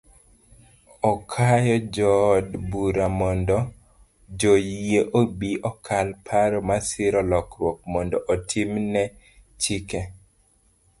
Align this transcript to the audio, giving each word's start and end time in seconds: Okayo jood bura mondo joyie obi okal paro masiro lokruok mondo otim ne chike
Okayo 1.11 1.75
jood 1.95 2.47
bura 2.69 3.07
mondo 3.19 3.57
joyie 4.39 5.01
obi 5.19 5.51
okal 5.69 6.07
paro 6.25 6.57
masiro 6.69 7.19
lokruok 7.31 7.77
mondo 7.93 8.17
otim 8.33 8.71
ne 8.93 9.03
chike 9.61 9.99